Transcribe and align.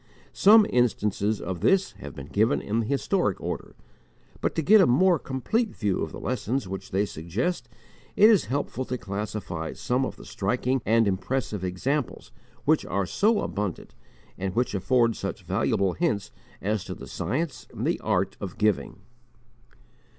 Some 0.33 0.65
instances 0.71 1.39
of 1.39 1.59
this 1.59 1.91
have 1.99 2.15
been 2.15 2.25
given 2.25 2.59
in 2.59 2.79
the 2.79 2.85
historic 2.87 3.39
order; 3.39 3.75
but 4.41 4.55
to 4.55 4.63
get 4.63 4.81
a 4.81 4.87
more 4.87 5.19
complete 5.19 5.75
view 5.75 6.01
of 6.01 6.11
the 6.11 6.19
lessons 6.19 6.67
which 6.67 6.89
they 6.89 7.05
suggest 7.05 7.69
it 8.15 8.27
is 8.27 8.45
helpful 8.45 8.83
to 8.85 8.97
classify 8.97 9.73
some 9.73 10.03
of 10.03 10.15
the 10.15 10.25
striking 10.25 10.81
and 10.87 11.07
impressive 11.07 11.63
examples, 11.63 12.31
which 12.65 12.83
are 12.87 13.05
so 13.05 13.41
abundant, 13.41 13.93
and 14.39 14.55
which 14.55 14.73
afford 14.73 15.15
such 15.15 15.43
valuable 15.43 15.93
hints 15.93 16.31
as 16.63 16.83
to 16.85 16.95
the 16.95 17.05
science 17.05 17.67
and 17.71 17.85
the 17.85 17.99
art 17.99 18.35
of 18.41 18.57
giving. 18.57 19.01